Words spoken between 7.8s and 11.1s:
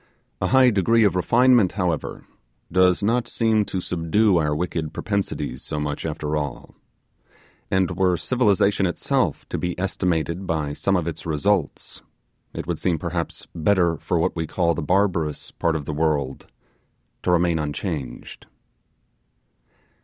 were civilization itself to be estimated by some of